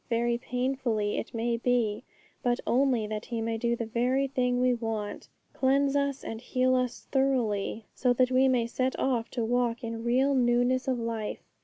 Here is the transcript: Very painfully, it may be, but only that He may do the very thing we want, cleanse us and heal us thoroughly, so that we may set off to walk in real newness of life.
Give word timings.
Very 0.09 0.39
painfully, 0.39 1.19
it 1.19 1.31
may 1.31 1.57
be, 1.57 2.05
but 2.41 2.59
only 2.65 3.05
that 3.05 3.25
He 3.25 3.39
may 3.39 3.59
do 3.59 3.75
the 3.75 3.85
very 3.85 4.25
thing 4.27 4.59
we 4.59 4.73
want, 4.73 5.27
cleanse 5.53 5.95
us 5.95 6.23
and 6.23 6.41
heal 6.41 6.73
us 6.73 7.01
thoroughly, 7.11 7.85
so 7.93 8.11
that 8.13 8.31
we 8.31 8.47
may 8.47 8.65
set 8.65 8.97
off 8.97 9.29
to 9.29 9.45
walk 9.45 9.83
in 9.83 10.03
real 10.03 10.33
newness 10.33 10.87
of 10.87 10.97
life. 10.97 11.43